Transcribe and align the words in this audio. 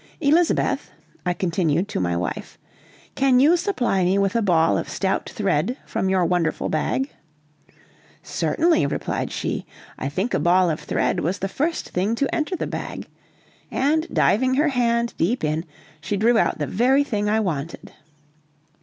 Elizabeth," 0.19 0.89
I 1.27 1.33
continued 1.35 1.87
to 1.89 1.99
my 1.99 2.17
wife, 2.17 2.57
"can 3.13 3.39
you 3.39 3.55
supply 3.55 4.03
me 4.03 4.17
with 4.17 4.35
a 4.35 4.41
ball 4.41 4.75
of 4.75 4.89
stout 4.89 5.29
thread 5.29 5.77
from 5.85 6.09
your 6.09 6.25
wonderful 6.25 6.69
bag?" 6.69 7.11
"Certainly," 8.23 8.87
replied 8.87 9.31
she, 9.31 9.63
"I 9.99 10.09
think 10.09 10.33
a 10.33 10.39
ball 10.39 10.71
of 10.71 10.79
thread 10.79 11.19
was 11.19 11.37
the 11.37 11.47
first 11.47 11.89
thing 11.89 12.15
to 12.15 12.33
enter 12.35 12.55
the 12.55 12.65
bag," 12.65 13.09
and 13.69 14.07
diving 14.11 14.55
her 14.55 14.69
hand 14.69 15.13
deep 15.19 15.43
in, 15.43 15.65
she 16.01 16.17
drew 16.17 16.35
out 16.39 16.57
the 16.57 16.65
very 16.65 17.03
thing 17.03 17.29
I 17.29 17.39
wanted. 17.39 17.93